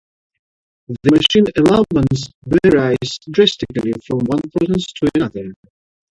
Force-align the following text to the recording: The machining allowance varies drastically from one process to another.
The 0.87 0.95
machining 1.11 1.53
allowance 1.59 2.31
varies 2.47 3.19
drastically 3.29 3.93
from 4.03 4.21
one 4.21 4.41
process 4.57 4.91
to 4.93 5.09
another. 5.13 5.51